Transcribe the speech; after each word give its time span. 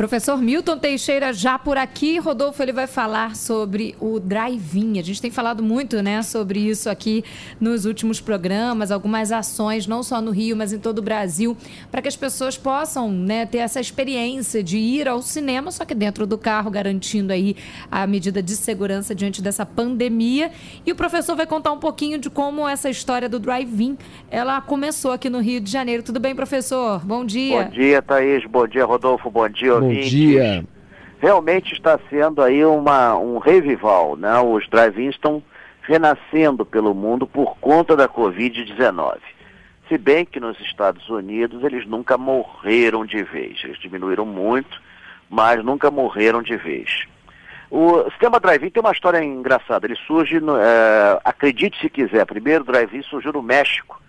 Professor 0.00 0.38
Milton 0.38 0.78
Teixeira 0.78 1.30
já 1.30 1.58
por 1.58 1.76
aqui. 1.76 2.18
Rodolfo, 2.18 2.62
ele 2.62 2.72
vai 2.72 2.86
falar 2.86 3.36
sobre 3.36 3.94
o 4.00 4.18
drive-in. 4.18 4.98
A 4.98 5.02
gente 5.02 5.20
tem 5.20 5.30
falado 5.30 5.62
muito 5.62 6.02
né, 6.02 6.22
sobre 6.22 6.58
isso 6.58 6.88
aqui 6.88 7.22
nos 7.60 7.84
últimos 7.84 8.18
programas, 8.18 8.90
algumas 8.90 9.30
ações, 9.30 9.86
não 9.86 10.02
só 10.02 10.22
no 10.22 10.30
Rio, 10.30 10.56
mas 10.56 10.72
em 10.72 10.78
todo 10.78 11.00
o 11.00 11.02
Brasil, 11.02 11.54
para 11.90 12.00
que 12.00 12.08
as 12.08 12.16
pessoas 12.16 12.56
possam 12.56 13.10
né, 13.10 13.44
ter 13.44 13.58
essa 13.58 13.78
experiência 13.78 14.62
de 14.62 14.78
ir 14.78 15.06
ao 15.06 15.20
cinema, 15.20 15.70
só 15.70 15.84
que 15.84 15.94
dentro 15.94 16.26
do 16.26 16.38
carro, 16.38 16.70
garantindo 16.70 17.30
aí 17.30 17.54
a 17.90 18.06
medida 18.06 18.42
de 18.42 18.56
segurança 18.56 19.14
diante 19.14 19.42
dessa 19.42 19.66
pandemia. 19.66 20.50
E 20.86 20.92
o 20.92 20.96
professor 20.96 21.36
vai 21.36 21.46
contar 21.46 21.72
um 21.72 21.78
pouquinho 21.78 22.16
de 22.16 22.30
como 22.30 22.66
essa 22.66 22.88
história 22.88 23.28
do 23.28 23.38
drive-in 23.38 23.98
ela 24.30 24.62
começou 24.62 25.12
aqui 25.12 25.28
no 25.28 25.40
Rio 25.40 25.60
de 25.60 25.70
Janeiro. 25.70 26.02
Tudo 26.02 26.18
bem, 26.18 26.34
professor? 26.34 27.04
Bom 27.04 27.22
dia. 27.22 27.64
Bom 27.64 27.70
dia, 27.70 28.00
Thaís. 28.00 28.46
Bom 28.46 28.66
dia, 28.66 28.86
Rodolfo. 28.86 29.30
Bom 29.30 29.46
dia, 29.46 29.78
Bom 29.78 29.89
dia. 29.92 30.64
Realmente 31.18 31.74
está 31.74 31.98
sendo 32.08 32.42
aí 32.42 32.64
uma, 32.64 33.16
um 33.16 33.38
revival, 33.38 34.16
né? 34.16 34.40
Os 34.40 34.68
drive-ins 34.68 35.14
estão 35.14 35.42
renascendo 35.82 36.64
pelo 36.64 36.94
mundo 36.94 37.26
por 37.26 37.56
conta 37.58 37.96
da 37.96 38.08
Covid-19. 38.08 39.18
Se 39.88 39.98
bem 39.98 40.24
que 40.24 40.38
nos 40.38 40.58
Estados 40.60 41.08
Unidos 41.08 41.64
eles 41.64 41.86
nunca 41.86 42.16
morreram 42.16 43.04
de 43.04 43.22
vez. 43.22 43.58
Eles 43.64 43.78
diminuíram 43.78 44.24
muito, 44.24 44.80
mas 45.28 45.64
nunca 45.64 45.90
morreram 45.90 46.42
de 46.42 46.56
vez. 46.56 47.04
O 47.70 48.04
sistema 48.10 48.40
drive-in 48.40 48.70
tem 48.70 48.80
uma 48.80 48.92
história 48.92 49.22
engraçada. 49.22 49.86
Ele 49.86 49.96
surge, 50.06 50.40
no, 50.40 50.56
é, 50.56 51.20
acredite 51.24 51.80
se 51.80 51.88
quiser, 51.88 52.24
primeiro 52.26 52.64
drive-in 52.64 53.02
surgiu 53.02 53.32
no 53.32 53.42
México, 53.42 54.00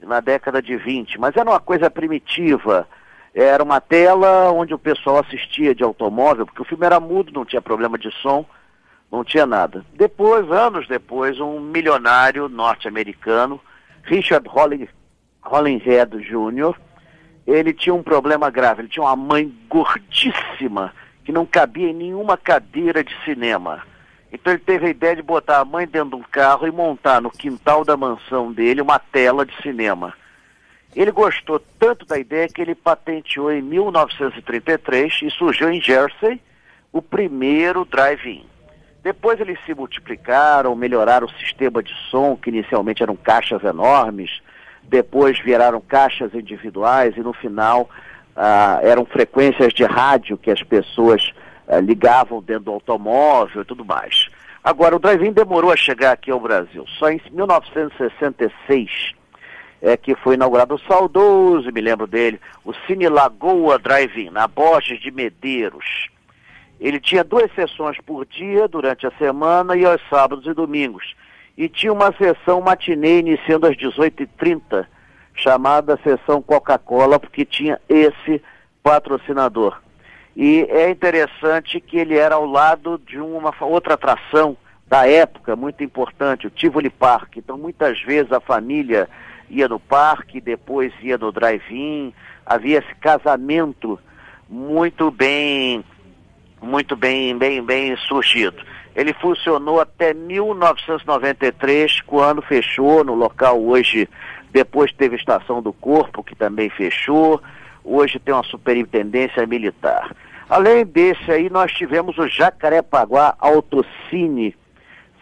na 0.00 0.20
década 0.20 0.60
de 0.60 0.76
20, 0.76 1.18
mas 1.18 1.36
era 1.36 1.48
uma 1.48 1.60
coisa 1.60 1.88
primitiva, 1.88 2.86
era 3.34 3.64
uma 3.64 3.80
tela 3.80 4.52
onde 4.52 4.72
o 4.72 4.78
pessoal 4.78 5.18
assistia 5.18 5.74
de 5.74 5.82
automóvel, 5.82 6.46
porque 6.46 6.62
o 6.62 6.64
filme 6.64 6.86
era 6.86 7.00
mudo, 7.00 7.32
não 7.32 7.44
tinha 7.44 7.60
problema 7.60 7.98
de 7.98 8.10
som, 8.22 8.46
não 9.10 9.24
tinha 9.24 9.44
nada. 9.44 9.84
Depois, 9.92 10.48
anos 10.52 10.86
depois, 10.86 11.40
um 11.40 11.58
milionário 11.58 12.48
norte-americano, 12.48 13.60
Richard 14.04 14.48
Hollinghead 15.42 16.16
Jr., 16.18 16.74
ele 17.44 17.74
tinha 17.74 17.92
um 17.92 18.02
problema 18.02 18.48
grave, 18.50 18.82
ele 18.82 18.88
tinha 18.88 19.04
uma 19.04 19.16
mãe 19.16 19.52
gordíssima, 19.68 20.94
que 21.24 21.32
não 21.32 21.44
cabia 21.44 21.90
em 21.90 21.94
nenhuma 21.94 22.36
cadeira 22.36 23.02
de 23.02 23.14
cinema. 23.24 23.82
Então 24.32 24.52
ele 24.52 24.62
teve 24.62 24.86
a 24.86 24.90
ideia 24.90 25.16
de 25.16 25.22
botar 25.22 25.58
a 25.58 25.64
mãe 25.64 25.86
dentro 25.86 26.10
de 26.10 26.16
um 26.16 26.22
carro 26.22 26.66
e 26.66 26.70
montar 26.70 27.20
no 27.20 27.30
quintal 27.30 27.84
da 27.84 27.96
mansão 27.96 28.52
dele 28.52 28.80
uma 28.80 28.98
tela 28.98 29.44
de 29.44 29.54
cinema. 29.60 30.14
Ele 30.94 31.10
gostou 31.10 31.60
tanto 31.78 32.06
da 32.06 32.18
ideia 32.18 32.48
que 32.48 32.62
ele 32.62 32.74
patenteou 32.74 33.52
em 33.52 33.60
1933 33.60 35.22
e 35.22 35.30
surgiu 35.30 35.68
em 35.70 35.80
Jersey 35.80 36.40
o 36.92 37.02
primeiro 37.02 37.84
drive-in. 37.84 38.46
Depois 39.02 39.40
eles 39.40 39.58
se 39.66 39.74
multiplicaram, 39.74 40.74
melhoraram 40.76 41.26
o 41.26 41.32
sistema 41.32 41.82
de 41.82 41.92
som, 42.10 42.36
que 42.36 42.48
inicialmente 42.48 43.02
eram 43.02 43.16
caixas 43.16 43.62
enormes, 43.64 44.40
depois 44.84 45.38
viraram 45.40 45.80
caixas 45.80 46.32
individuais 46.32 47.16
e 47.16 47.20
no 47.20 47.32
final 47.32 47.90
ah, 48.36 48.78
eram 48.82 49.04
frequências 49.04 49.72
de 49.72 49.84
rádio 49.84 50.38
que 50.38 50.50
as 50.50 50.62
pessoas 50.62 51.32
ah, 51.66 51.80
ligavam 51.80 52.40
dentro 52.40 52.64
do 52.64 52.70
automóvel 52.70 53.62
e 53.62 53.64
tudo 53.64 53.84
mais. 53.84 54.28
Agora, 54.62 54.96
o 54.96 54.98
drive-in 54.98 55.32
demorou 55.32 55.72
a 55.72 55.76
chegar 55.76 56.12
aqui 56.12 56.30
ao 56.30 56.40
Brasil. 56.40 56.86
Só 56.98 57.10
em 57.10 57.20
1966 57.30 59.12
é, 59.84 59.98
que 59.98 60.14
foi 60.14 60.34
inaugurado 60.34 60.76
o 60.76 60.78
saudoso, 60.78 61.70
me 61.70 61.80
lembro 61.82 62.06
dele, 62.06 62.40
o 62.64 62.72
Cine 62.86 63.06
Lagoa 63.06 63.78
Drive-In, 63.78 64.30
na 64.30 64.48
Borges 64.48 64.98
de 64.98 65.10
Medeiros. 65.10 66.08
Ele 66.80 66.98
tinha 66.98 67.22
duas 67.22 67.52
sessões 67.54 67.98
por 68.00 68.24
dia 68.24 68.66
durante 68.66 69.06
a 69.06 69.10
semana 69.18 69.76
e 69.76 69.84
aos 69.84 70.00
sábados 70.08 70.46
e 70.46 70.54
domingos. 70.54 71.14
E 71.56 71.68
tinha 71.68 71.92
uma 71.92 72.10
sessão 72.16 72.62
matinê 72.62 73.18
iniciando 73.18 73.66
às 73.66 73.76
18h30, 73.76 74.86
chamada 75.34 76.00
Sessão 76.02 76.40
Coca-Cola, 76.40 77.20
porque 77.20 77.44
tinha 77.44 77.78
esse 77.86 78.42
patrocinador. 78.82 79.78
E 80.34 80.66
é 80.70 80.88
interessante 80.88 81.78
que 81.78 81.98
ele 81.98 82.16
era 82.16 82.36
ao 82.36 82.46
lado 82.46 82.98
de 83.06 83.20
uma 83.20 83.52
outra 83.60 83.94
atração 83.94 84.56
da 84.86 85.06
época, 85.06 85.54
muito 85.54 85.84
importante, 85.84 86.46
o 86.46 86.50
Tivoli 86.50 86.88
Park. 86.88 87.36
Então, 87.36 87.58
muitas 87.58 88.00
vezes 88.00 88.32
a 88.32 88.40
família 88.40 89.08
ia 89.54 89.68
no 89.68 89.78
parque, 89.78 90.40
depois 90.40 90.92
ia 91.00 91.16
no 91.16 91.30
drive-in, 91.30 92.12
havia 92.44 92.78
esse 92.78 92.94
casamento 92.96 93.98
muito 94.48 95.10
bem, 95.10 95.84
muito 96.60 96.96
bem, 96.96 97.36
bem, 97.38 97.62
bem 97.62 97.96
surgido. 97.96 98.56
Ele 98.94 99.12
funcionou 99.14 99.80
até 99.80 100.12
1993, 100.14 102.00
quando 102.02 102.42
fechou 102.42 103.04
no 103.04 103.14
local 103.14 103.60
hoje, 103.60 104.08
depois 104.52 104.92
teve 104.92 105.16
a 105.16 105.18
Estação 105.18 105.62
do 105.62 105.72
Corpo, 105.72 106.22
que 106.22 106.34
também 106.34 106.70
fechou, 106.70 107.40
hoje 107.82 108.18
tem 108.18 108.32
uma 108.34 108.44
superintendência 108.44 109.46
militar. 109.46 110.14
Além 110.48 110.84
desse 110.84 111.30
aí, 111.30 111.50
nós 111.50 111.72
tivemos 111.72 112.16
o 112.18 112.28
Jacarepaguá 112.28 113.34
Autocine, 113.38 114.54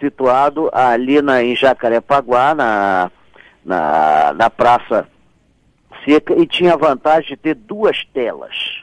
situado 0.01 0.69
ali 0.73 1.23
na, 1.23 1.43
em 1.43 1.55
Jacarepaguá, 1.55 2.55
na 2.55 3.11
na, 3.65 4.35
na 4.35 4.51
Praça 4.51 5.09
Seca 6.05 6.35
e 6.35 6.47
tinha 6.47 6.75
a 6.75 6.77
vantagem 6.77 7.31
de 7.31 7.37
ter 7.37 7.55
duas 7.55 8.05
telas. 8.13 8.83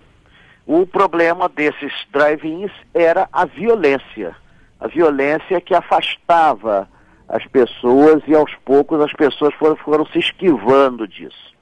O 0.65 0.85
problema 0.85 1.47
desses 1.47 1.93
drive-ins 2.11 2.69
era 2.93 3.29
a 3.31 3.45
violência. 3.45 4.35
A 4.81 4.87
violência 4.89 5.61
que 5.61 5.73
afastava 5.73 6.89
as 7.29 7.45
pessoas 7.45 8.21
e 8.27 8.35
aos 8.35 8.53
poucos 8.65 8.99
as 8.99 9.13
pessoas 9.13 9.53
foram, 9.53 9.77
foram 9.77 10.05
se 10.07 10.19
esquivando 10.19 11.07
disso. 11.07 11.55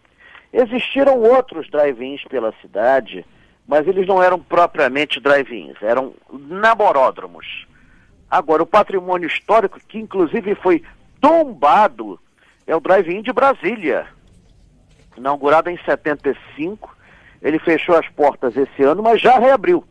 Existiram 0.51 1.19
outros 1.19 1.69
drive-ins 1.69 2.23
pela 2.23 2.51
cidade, 2.61 3.23
mas 3.67 3.87
eles 3.87 4.07
não 4.07 4.23
eram 4.23 4.39
propriamente 4.39 5.19
drive-ins, 5.19 5.75
eram 5.83 6.15
namoródromos. 6.33 7.67
Agora, 8.29 8.63
o 8.63 8.65
patrimônio 8.65 9.27
histórico, 9.27 9.79
que 9.87 9.99
inclusive 9.99 10.55
foi 10.55 10.83
tombado, 11.25 12.19
é 12.67 12.75
o 12.75 12.79
drive-in 12.79 13.23
de 13.23 13.33
Brasília. 13.33 14.05
Inaugurado 15.17 15.71
em 15.71 15.77
75, 15.83 16.95
ele 17.41 17.57
fechou 17.57 17.97
as 17.97 18.07
portas 18.09 18.55
esse 18.55 18.83
ano, 18.83 19.01
mas 19.01 19.19
já 19.19 19.39
reabriu. 19.39 19.83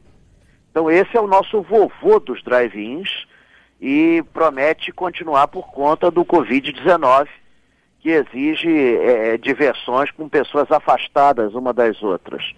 Então 0.71 0.89
esse 0.89 1.17
é 1.17 1.21
o 1.21 1.27
nosso 1.27 1.61
vovô 1.63 2.21
dos 2.21 2.41
drive-ins 2.45 3.27
e 3.81 4.23
promete 4.33 4.93
continuar 4.93 5.49
por 5.49 5.73
conta 5.73 6.09
do 6.09 6.25
Covid-19, 6.25 7.27
que 7.99 8.11
exige 8.11 8.97
é, 8.99 9.37
diversões 9.37 10.13
com 10.13 10.29
pessoas 10.29 10.71
afastadas 10.71 11.55
uma 11.55 11.73
das 11.73 12.01
outras. 12.01 12.55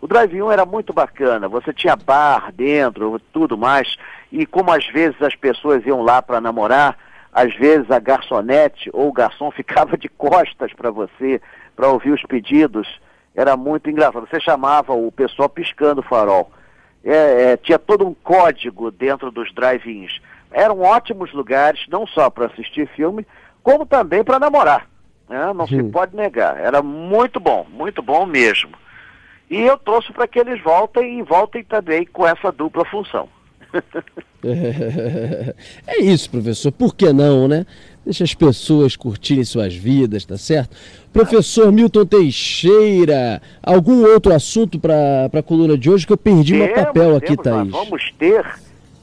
O 0.00 0.06
drive-in 0.06 0.48
era 0.50 0.64
muito 0.64 0.94
bacana, 0.94 1.46
você 1.46 1.74
tinha 1.74 1.96
bar 1.96 2.52
dentro, 2.52 3.20
tudo 3.32 3.58
mais, 3.58 3.96
e 4.32 4.46
como 4.46 4.72
às 4.72 4.86
vezes 4.86 5.20
as 5.20 5.34
pessoas 5.34 5.84
iam 5.84 6.00
lá 6.00 6.22
para 6.22 6.40
namorar, 6.40 6.96
às 7.32 7.54
vezes 7.54 7.90
a 7.90 7.98
garçonete 7.98 8.90
ou 8.92 9.08
o 9.08 9.12
garçom 9.12 9.50
ficava 9.52 9.96
de 9.96 10.08
costas 10.08 10.72
para 10.72 10.90
você, 10.90 11.40
para 11.76 11.88
ouvir 11.88 12.10
os 12.10 12.22
pedidos, 12.22 12.88
era 13.34 13.56
muito 13.56 13.88
engraçado. 13.88 14.26
Você 14.28 14.40
chamava 14.40 14.92
o 14.92 15.12
pessoal 15.12 15.48
piscando 15.48 16.00
o 16.00 16.04
farol. 16.04 16.50
É, 17.04 17.52
é, 17.52 17.56
tinha 17.56 17.78
todo 17.78 18.06
um 18.06 18.12
código 18.12 18.90
dentro 18.90 19.30
dos 19.30 19.54
drive-ins. 19.54 20.20
Eram 20.50 20.80
ótimos 20.80 21.32
lugares, 21.32 21.86
não 21.88 22.06
só 22.06 22.28
para 22.28 22.46
assistir 22.46 22.88
filme, 22.88 23.26
como 23.62 23.86
também 23.86 24.24
para 24.24 24.40
namorar. 24.40 24.88
Né? 25.28 25.52
Não 25.52 25.66
Sim. 25.66 25.84
se 25.84 25.90
pode 25.90 26.16
negar. 26.16 26.58
Era 26.58 26.82
muito 26.82 27.38
bom, 27.38 27.66
muito 27.70 28.02
bom 28.02 28.26
mesmo. 28.26 28.72
E 29.50 29.62
eu 29.62 29.78
torço 29.78 30.12
para 30.12 30.26
que 30.26 30.38
eles 30.38 30.60
voltem 30.62 31.20
e 31.20 31.22
voltem 31.22 31.62
também 31.62 32.04
com 32.04 32.26
essa 32.26 32.50
dupla 32.50 32.84
função. 32.84 33.28
é 35.86 36.00
isso, 36.00 36.30
professor. 36.30 36.72
Por 36.72 36.94
que 36.94 37.12
não, 37.12 37.48
né? 37.48 37.66
Deixa 38.04 38.24
as 38.24 38.34
pessoas 38.34 38.96
curtirem 38.96 39.44
suas 39.44 39.74
vidas, 39.74 40.24
tá 40.24 40.38
certo? 40.38 40.76
Professor 41.12 41.70
Milton 41.72 42.06
Teixeira, 42.06 43.42
algum 43.62 44.02
outro 44.04 44.34
assunto 44.34 44.78
para 44.78 45.28
a 45.32 45.42
coluna 45.42 45.76
de 45.76 45.90
hoje 45.90 46.06
que 46.06 46.12
eu 46.12 46.16
perdi 46.16 46.54
temos, 46.54 46.66
meu 46.66 46.84
papel 46.84 47.16
aqui, 47.16 47.36
temos, 47.36 47.42
Thaís? 47.44 47.70
Nós 47.70 47.84
vamos 47.84 48.12
ter, 48.18 48.46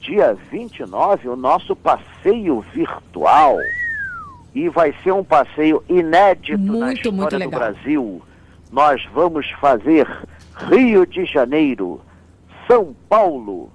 dia 0.02 0.36
29, 0.52 1.30
o 1.30 1.36
nosso 1.36 1.76
passeio 1.76 2.66
virtual. 2.74 3.58
E 4.56 4.70
vai 4.70 4.96
ser 5.04 5.12
um 5.12 5.24
passeio 5.24 5.84
inédito 5.90 6.58
muito, 6.58 6.80
na 6.80 6.94
história 6.94 7.40
muito 7.40 7.40
do 7.44 7.50
Brasil. 7.50 8.22
Nós 8.72 9.06
vamos 9.14 9.50
fazer 9.60 10.08
Rio 10.70 11.06
de 11.06 11.26
Janeiro, 11.26 12.00
São 12.66 12.96
Paulo, 13.10 13.70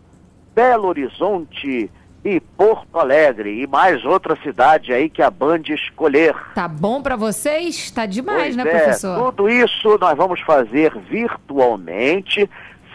Belo 0.54 0.88
Horizonte, 0.88 1.90
e 2.24 2.38
Porto 2.40 2.98
Alegre 2.98 3.62
e 3.62 3.66
mais 3.66 4.04
outra 4.04 4.36
cidade 4.42 4.92
aí 4.92 5.08
que 5.08 5.22
a 5.22 5.30
Band 5.30 5.62
escolher. 5.68 6.34
Tá 6.54 6.68
bom 6.68 7.02
para 7.02 7.16
vocês? 7.16 7.90
Tá 7.90 8.04
demais, 8.04 8.54
pois 8.54 8.56
né, 8.56 8.62
é, 8.62 8.76
professor? 8.76 9.32
Tudo 9.32 9.48
isso 9.48 9.98
nós 9.98 10.16
vamos 10.16 10.40
fazer 10.40 10.92
virtualmente. 10.98 12.48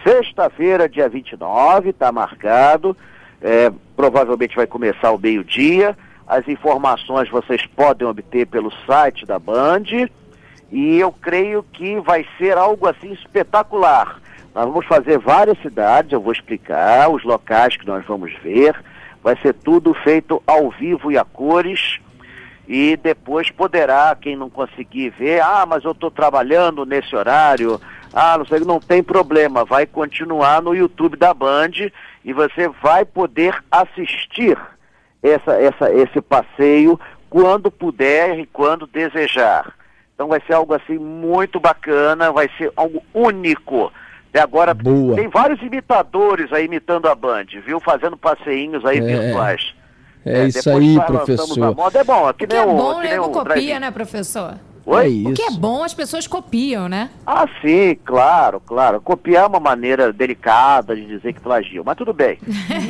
Sexta-feira, 0.04 0.88
dia 0.88 1.10
29, 1.10 1.90
está 1.90 2.12
marcado. 2.12 2.96
É, 3.42 3.72
provavelmente 3.96 4.56
vai 4.56 4.68
começar 4.68 5.08
ao 5.08 5.18
meio-dia. 5.18 5.98
As 6.28 6.48
informações 6.48 7.30
vocês 7.30 7.66
podem 7.66 8.08
obter 8.08 8.46
pelo 8.46 8.72
site 8.86 9.26
da 9.26 9.40
Band. 9.40 10.08
E 10.72 11.00
eu 11.00 11.12
creio 11.12 11.64
que 11.64 12.00
vai 12.02 12.26
ser 12.38 12.58
algo 12.58 12.88
assim 12.88 13.14
espetacular. 13.14 14.20
Nós 14.56 14.66
vamos 14.66 14.88
fazer 14.88 15.20
várias 15.20 15.60
cidades, 15.62 16.12
eu 16.12 16.22
vou 16.22 16.32
explicar 16.32 17.10
os 17.10 17.24
locais 17.24 17.78
que 17.78 17.86
nós 17.86 18.04
vamos 18.06 18.34
ver 18.42 18.76
Vai 19.26 19.36
ser 19.42 19.56
tudo 19.56 19.92
feito 19.92 20.40
ao 20.46 20.70
vivo 20.70 21.12
e 21.12 21.18
a 21.18 21.26
cores. 21.26 21.98
E 22.68 22.96
depois 22.96 23.50
poderá, 23.50 24.16
quem 24.16 24.36
não 24.36 24.52
conseguir 24.52 25.10
ver, 25.10 25.42
ah, 25.42 25.66
mas 25.68 25.84
eu 25.84 25.94
estou 25.94 26.12
trabalhando 26.12 26.86
nesse 26.86 27.16
horário, 27.16 27.82
ah, 28.14 28.38
não 28.38 28.46
sei, 28.46 28.60
não 28.60 28.80
tem 28.80 29.02
problema, 29.02 29.66
vai 29.66 29.88
continuar 29.88 30.62
no 30.62 30.76
YouTube 30.76 31.18
da 31.18 31.34
Band 31.34 31.90
e 32.24 32.34
você 32.34 32.68
vai 32.84 33.04
poder 33.04 33.64
assistir 33.72 34.60
essa, 35.24 35.54
essa, 35.60 35.92
esse 35.92 36.22
passeio 36.22 37.00
quando 37.28 37.72
puder 37.72 38.38
e 38.38 38.46
quando 38.46 38.86
desejar. 38.86 39.74
Então 40.14 40.28
vai 40.28 40.40
ser 40.46 40.54
algo 40.54 40.76
assim 40.76 41.00
muito 41.00 41.60
bacana, 41.60 42.32
vai 42.32 42.48
ser 42.60 42.72
algo 42.76 43.02
único 43.12 43.92
e 44.36 44.40
agora 44.40 44.74
Boa. 44.74 45.16
tem 45.16 45.30
vários 45.30 45.62
imitadores 45.62 46.52
aí 46.52 46.66
imitando 46.66 47.08
a 47.08 47.16
Band, 47.16 47.46
viu? 47.66 47.80
Fazendo 47.80 48.18
passeinhos 48.18 48.86
aí 48.86 48.98
é. 48.98 49.02
virtuais. 49.02 49.74
É, 50.26 50.42
é 50.42 50.48
isso 50.48 50.70
aí, 50.70 51.00
professor. 51.06 51.74
Moda. 51.74 52.00
É 52.00 52.04
bom, 52.04 52.28
aqui 52.28 52.44
o 52.44 52.48
que 52.50 52.54
é 52.54 52.66
bom, 52.66 53.00
né? 53.00 53.16
Não 53.16 53.32
copia, 53.32 53.80
né, 53.80 53.92
professor? 53.92 54.56
Oi? 54.86 55.06
É 55.06 55.08
isso. 55.08 55.30
O 55.30 55.34
que 55.34 55.42
é 55.42 55.52
bom, 55.52 55.84
as 55.84 55.94
pessoas 55.94 56.28
copiam, 56.28 56.88
né? 56.88 57.10
Ah, 57.26 57.48
sim, 57.62 57.98
claro, 58.06 58.62
claro. 58.64 59.02
Copiar 59.02 59.46
é 59.46 59.48
uma 59.48 59.60
maneira 59.60 60.14
delicada 60.14 60.96
de 60.96 61.06
dizer 61.06 61.34
que 61.34 61.40
plagiam, 61.40 61.84
mas 61.84 61.98
tudo 61.98 62.14
bem. 62.14 62.38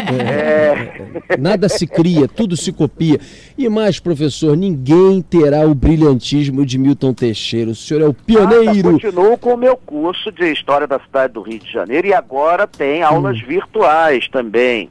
É... 0.07 1.37
Nada 1.37 1.67
se 1.67 1.85
cria, 1.87 2.27
tudo 2.27 2.55
se 2.55 2.71
copia. 2.71 3.19
E 3.57 3.67
mais, 3.67 3.99
professor, 3.99 4.55
ninguém 4.55 5.21
terá 5.21 5.65
o 5.65 5.73
brilhantismo 5.73 6.65
de 6.65 6.77
Milton 6.77 7.13
Teixeira. 7.13 7.71
O 7.71 7.75
senhor 7.75 8.01
é 8.01 8.05
o 8.05 8.13
pioneiro. 8.13 8.89
Ah, 8.89 8.91
continuo 8.93 9.37
com 9.37 9.53
o 9.53 9.57
meu 9.57 9.75
curso 9.77 10.31
de 10.31 10.51
História 10.51 10.87
da 10.87 10.99
cidade 10.99 11.33
do 11.33 11.41
Rio 11.41 11.59
de 11.59 11.71
Janeiro 11.71 12.07
e 12.07 12.13
agora 12.13 12.67
tem 12.67 13.03
aulas 13.03 13.37
hum. 13.41 13.45
virtuais 13.47 14.27
também. 14.27 14.89